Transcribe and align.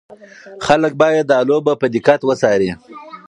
خلک 0.65 0.93
باید 1.01 1.25
دا 1.31 1.39
لوبه 1.49 1.73
په 1.81 1.87
دقت 1.95 2.21
وڅاري. 2.25 2.71